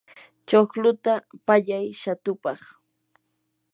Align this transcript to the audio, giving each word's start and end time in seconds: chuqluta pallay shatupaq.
chuqluta 0.47 1.13
pallay 1.45 1.85
shatupaq. 2.01 2.59